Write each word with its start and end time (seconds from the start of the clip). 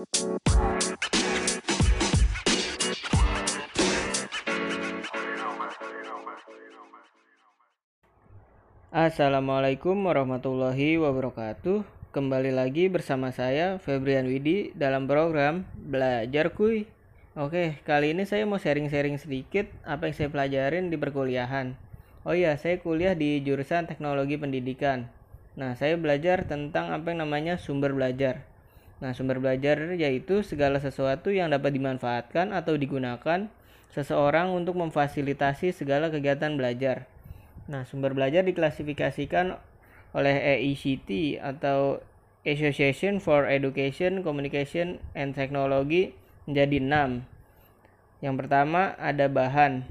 Assalamualaikum 0.00 0.16
warahmatullahi 10.08 10.96
wabarakatuh. 10.96 11.84
Kembali 12.16 12.48
lagi 12.48 12.88
bersama 12.88 13.28
saya 13.28 13.76
Febrian 13.76 14.24
Widi 14.24 14.72
dalam 14.72 15.04
program 15.04 15.68
Belajar 15.76 16.56
Kuy. 16.56 16.88
Oke, 17.36 17.76
kali 17.84 18.16
ini 18.16 18.24
saya 18.24 18.48
mau 18.48 18.56
sharing-sharing 18.56 19.20
sedikit 19.20 19.68
apa 19.84 20.08
yang 20.08 20.16
saya 20.16 20.32
pelajarin 20.32 20.88
di 20.88 20.96
perkuliahan. 20.96 21.76
Oh 22.24 22.32
iya, 22.32 22.56
saya 22.56 22.80
kuliah 22.80 23.12
di 23.12 23.44
jurusan 23.44 23.84
Teknologi 23.84 24.40
Pendidikan. 24.40 25.12
Nah, 25.60 25.76
saya 25.76 26.00
belajar 26.00 26.48
tentang 26.48 26.88
apa 26.88 27.12
yang 27.12 27.28
namanya 27.28 27.60
sumber 27.60 27.92
belajar. 27.92 28.48
Nah, 29.00 29.16
sumber 29.16 29.40
belajar 29.40 29.80
yaitu 29.96 30.44
segala 30.44 30.76
sesuatu 30.76 31.32
yang 31.32 31.48
dapat 31.48 31.72
dimanfaatkan 31.72 32.52
atau 32.52 32.76
digunakan 32.76 33.48
seseorang 33.90 34.52
untuk 34.52 34.76
memfasilitasi 34.76 35.72
segala 35.72 36.12
kegiatan 36.12 36.54
belajar. 36.54 37.08
Nah, 37.66 37.88
sumber 37.88 38.12
belajar 38.12 38.44
diklasifikasikan 38.44 39.56
oleh 40.12 40.36
AECT 40.36 41.40
atau 41.40 42.04
Association 42.44 43.20
for 43.20 43.44
Education, 43.48 44.24
Communication, 44.24 45.00
and 45.12 45.36
Technology 45.36 46.16
menjadi 46.48 46.76
enam. 46.80 47.10
Yang 48.20 48.34
pertama 48.44 48.96
ada 49.00 49.28
bahan, 49.28 49.84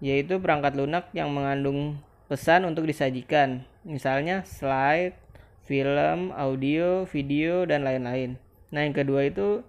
yaitu 0.00 0.40
perangkat 0.40 0.76
lunak 0.76 1.08
yang 1.16 1.32
mengandung 1.32 2.00
pesan 2.28 2.68
untuk 2.68 2.84
disajikan, 2.88 3.64
misalnya 3.84 4.44
slide, 4.44 5.16
film, 5.64 6.30
audio, 6.32 7.04
video, 7.08 7.64
dan 7.64 7.82
lain-lain. 7.82 8.40
Nah, 8.70 8.86
yang 8.86 8.94
kedua 8.94 9.26
itu 9.26 9.66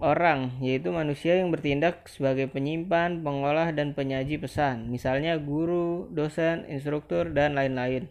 orang, 0.00 0.58
yaitu 0.64 0.90
manusia 0.90 1.36
yang 1.36 1.52
bertindak 1.52 2.08
sebagai 2.08 2.48
penyimpan, 2.48 3.20
pengolah, 3.20 3.70
dan 3.70 3.92
penyaji 3.92 4.40
pesan, 4.40 4.88
misalnya 4.88 5.36
guru, 5.36 6.08
dosen, 6.10 6.64
instruktur, 6.66 7.30
dan 7.30 7.54
lain-lain. 7.54 8.08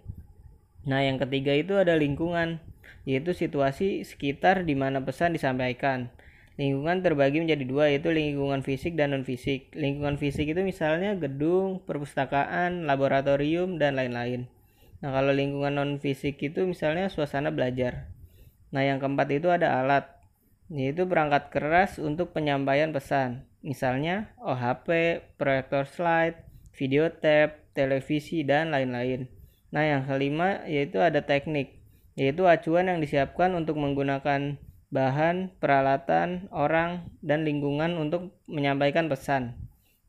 Nah, 0.85 1.03
yang 1.03 1.19
ketiga 1.19 1.51
itu 1.57 1.75
ada 1.75 1.97
lingkungan, 1.97 2.61
yaitu 3.03 3.33
situasi 3.33 4.05
sekitar 4.05 4.63
di 4.63 4.77
mana 4.77 5.01
pesan 5.03 5.33
disampaikan. 5.33 6.13
Lingkungan 6.59 6.99
terbagi 6.99 7.39
menjadi 7.39 7.63
dua, 7.63 7.87
yaitu 7.87 8.11
lingkungan 8.11 8.59
fisik 8.61 8.99
dan 8.99 9.15
non-fisik. 9.15 9.71
Lingkungan 9.73 10.19
fisik 10.19 10.43
itu 10.43 10.59
misalnya 10.59 11.15
gedung, 11.15 11.79
perpustakaan, 11.87 12.83
laboratorium, 12.83 13.79
dan 13.79 13.95
lain-lain. 13.95 14.51
Nah, 14.99 15.15
kalau 15.15 15.31
lingkungan 15.31 15.79
non-fisik 15.79 16.35
itu 16.43 16.67
misalnya 16.67 17.07
suasana 17.07 17.55
belajar. 17.55 18.11
Nah, 18.75 18.83
yang 18.83 18.99
keempat 18.99 19.27
itu 19.31 19.47
ada 19.47 19.79
alat, 19.79 20.05
yaitu 20.67 21.07
perangkat 21.07 21.49
keras 21.49 21.97
untuk 21.97 22.35
penyampaian 22.35 22.91
pesan. 22.91 23.47
Misalnya 23.63 24.35
OHP, 24.43 25.19
proyektor 25.39 25.87
slide, 25.87 26.43
video 26.75 27.07
tape, 27.11 27.71
televisi, 27.71 28.43
dan 28.43 28.75
lain-lain. 28.75 29.31
Nah, 29.71 29.83
yang 29.87 30.03
kelima 30.03 30.67
yaitu 30.67 30.99
ada 30.99 31.23
teknik, 31.23 31.79
yaitu 32.19 32.43
acuan 32.47 32.91
yang 32.91 32.99
disiapkan 32.99 33.55
untuk 33.55 33.79
menggunakan 33.79 34.59
bahan, 34.89 35.53
peralatan, 35.61 36.49
orang, 36.49 37.07
dan 37.21 37.45
lingkungan 37.45 37.95
untuk 37.95 38.35
menyampaikan 38.49 39.07
pesan. 39.07 39.55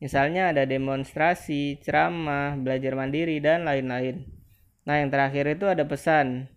Misalnya 0.01 0.49
ada 0.49 0.65
demonstrasi, 0.65 1.77
ceramah, 1.85 2.57
belajar 2.57 2.97
mandiri, 2.97 3.37
dan 3.37 3.69
lain-lain. 3.69 4.40
Nah, 4.87 4.97
yang 4.97 5.13
terakhir 5.13 5.45
itu 5.45 5.69
ada 5.69 5.85
pesan, 5.85 6.49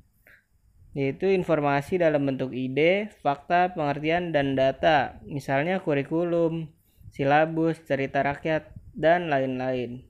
yaitu 0.96 1.28
informasi 1.28 2.00
dalam 2.00 2.24
bentuk 2.24 2.54
ide, 2.54 3.12
fakta, 3.20 3.74
pengertian, 3.76 4.32
dan 4.32 4.56
data, 4.56 5.20
misalnya 5.28 5.82
kurikulum, 5.82 6.70
silabus, 7.12 7.82
cerita 7.84 8.24
rakyat, 8.24 8.70
dan 8.94 9.28
lain-lain. 9.28 10.06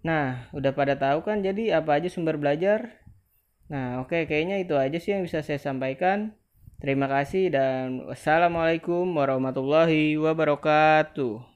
Nah, 0.00 0.48
udah 0.56 0.72
pada 0.72 0.96
tahu 0.96 1.26
kan 1.26 1.44
jadi 1.44 1.82
apa 1.82 2.00
aja 2.00 2.08
sumber 2.08 2.40
belajar? 2.40 3.02
Nah, 3.68 4.00
oke, 4.00 4.14
okay, 4.14 4.22
kayaknya 4.24 4.62
itu 4.62 4.74
aja 4.78 4.96
sih 4.96 5.12
yang 5.12 5.26
bisa 5.26 5.44
saya 5.44 5.60
sampaikan. 5.60 6.32
Terima 6.80 7.04
kasih 7.04 7.52
dan 7.52 8.08
wassalamualaikum 8.08 9.04
warahmatullahi 9.12 10.16
wabarakatuh. 10.16 11.49